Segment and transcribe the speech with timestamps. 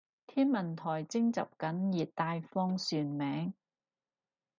[0.25, 3.53] 天文台徵集緊熱帶風旋名